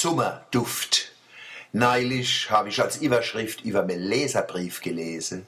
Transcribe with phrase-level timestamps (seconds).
[0.00, 1.10] Sommerduft.
[1.72, 5.44] Neulich habe ich als Überschrift über meinen Leserbrief gelesen,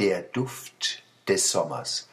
[0.00, 2.08] der Duft des Sommers.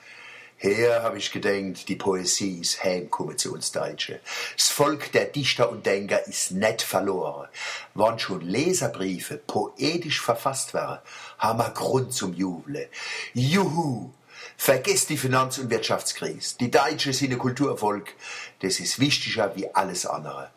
[0.58, 4.20] Her habe ich gedenkt, die Poesie ist heimgekommen zu uns Deutsche.
[4.56, 7.48] Das Volk der Dichter und Denker ist net verloren.
[7.96, 11.00] Wann schon Leserbriefe poetisch verfasst waren,
[11.40, 12.88] haben wir Grund zum Jubeln.
[13.34, 14.12] Juhu!
[14.58, 16.56] Vergesst die Finanz- und Wirtschaftskrise.
[16.60, 18.14] Die Deutsche sind ein Kulturvolk.
[18.60, 20.52] Das ist wichtiger wie alles andere.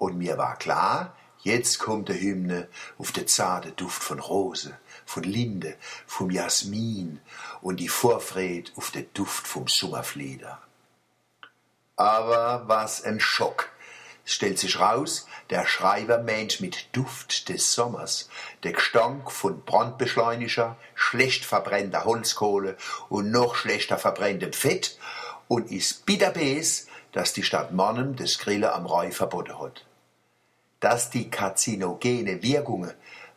[0.00, 5.24] Und mir war klar, jetzt kommt der Hymne auf der zarte Duft von Rose, von
[5.24, 7.20] Linde, vom Jasmin
[7.60, 10.58] und die Vorfred auf der Duft vom Sommerfleder.
[11.96, 13.68] Aber was ein Schock.
[14.24, 18.30] Es stellt sich raus, der Schreiber meint mit Duft des Sommers
[18.62, 22.78] der Gestank von Brandbeschleuniger, schlecht verbrennter Holzkohle
[23.10, 24.98] und noch schlechter verbrenntem Fett
[25.46, 29.84] und ist bitterbes, dass die Stadt Mannem das Grillen am Räu verboten hat
[30.80, 32.92] dass die karzinogene Wirkungen,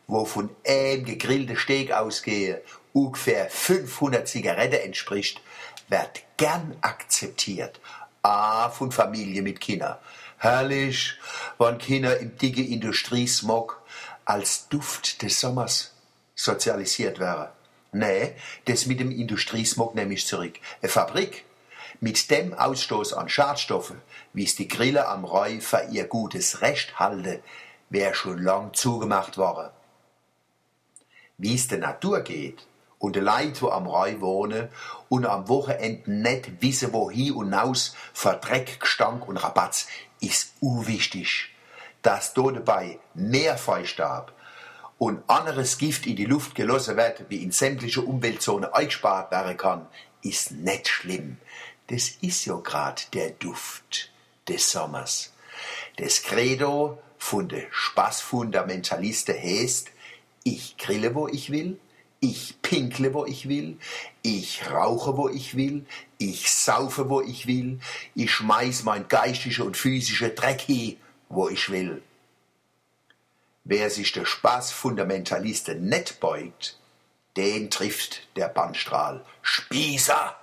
[0.06, 5.40] wo von einem gegrillten Steak ausgehe, ungefähr 500 Zigaretten entspricht,
[5.88, 7.80] wird gern akzeptiert.
[8.22, 9.98] A von Familie mit Kindern.
[10.38, 11.14] Herrlich,
[11.58, 13.82] wann Kinder im dicke Industriesmog
[14.24, 15.92] als Duft des Sommers
[16.34, 17.48] sozialisiert wären.
[17.92, 18.32] Nee,
[18.64, 20.54] das mit dem Industriesmog nehme ich zurück.
[20.80, 21.44] Eine Fabrik
[22.04, 24.02] mit dem Ausstoß an Schadstoffen,
[24.34, 27.42] wie es die Grille am Reu für ihr gutes Recht halte,
[27.88, 29.70] wäre schon lang zugemacht worden.
[31.38, 32.66] Wie es der Natur geht
[32.98, 34.68] und die Leute, die am Reu wohnen
[35.08, 39.86] und am Wochenende nicht wissen, wohin und aus vor Dreck, Gestank und Rabatz,
[40.20, 41.54] ist unwichtig.
[42.02, 44.34] Dass dort dabei mehr Feustab
[44.98, 49.86] und anderes Gift in die Luft gelassen wird, wie in sämtliche Umweltzonen eingespart werden kann,
[50.20, 51.38] ist nicht schlimm.
[51.88, 54.10] Das ist ja grad der Duft
[54.48, 55.32] des Sommers.
[55.96, 59.90] Das Credo von de Spaßfundamentalisten heißt,
[60.44, 61.78] ich grille, wo ich will,
[62.20, 63.78] ich pinkle, wo ich will,
[64.22, 65.84] ich rauche, wo ich will,
[66.18, 67.80] ich saufe, wo ich will,
[68.14, 70.96] ich schmeiß mein geistische und physische Dreck hin,
[71.28, 72.02] wo ich will.
[73.64, 76.78] Wer sich der Spaßfundamentalisten net beugt,
[77.36, 79.24] den trifft der Bannstrahl.
[79.42, 80.36] Spießer!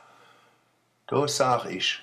[1.11, 1.99] Da sag ich,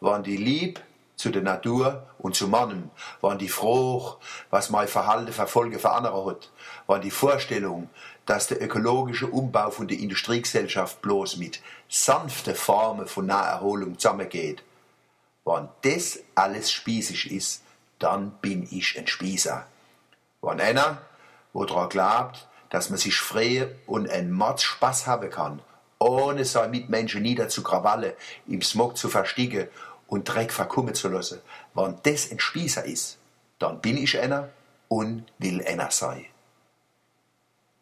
[0.00, 0.82] wann die Lieb
[1.16, 2.90] zu der Natur und zu Mannen,
[3.22, 4.16] wann die froh,
[4.50, 6.50] was mein Verhalten verfolge für andere hat,
[6.86, 7.88] wann die Vorstellung,
[8.26, 14.62] dass der ökologische Umbau von der Industriegesellschaft bloß mit sanften Formen von Naherholung zusammengeht.
[15.44, 17.62] Wann das alles spießig ist,
[17.98, 19.66] dann bin ich ein Spießer.
[20.42, 21.00] Wann einer,
[21.54, 25.62] wo dran glaubt, dass man sich frei und ein Mords Spaß haben kann,
[26.00, 28.16] ohne seine Mitmenschen niederzukrawalle,
[28.48, 29.68] im Smog zu versticken
[30.08, 31.40] und Dreck verkummen zu lassen.
[31.74, 33.18] Wenn das ein Spießer ist,
[33.58, 34.48] dann bin ich einer
[34.88, 36.26] und will einer sein.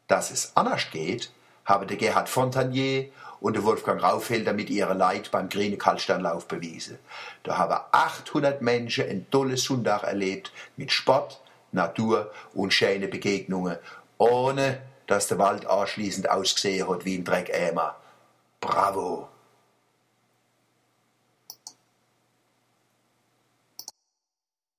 [0.09, 1.31] Dass es anders geht,
[1.65, 6.99] haben der Gerhard Fontanier und der Wolfgang Raufelder mit ihrer Leid beim Grüne Kaltsternlauf bewiesen.
[7.45, 11.41] Da haben 800 Menschen ein tolles Sonntag erlebt mit Sport,
[11.71, 13.77] Natur und schönen Begegnungen,
[14.17, 17.97] ohne dass der Wald anschließend ausgesehen hat wie ein Dreckeimer.
[18.61, 19.29] Bravo!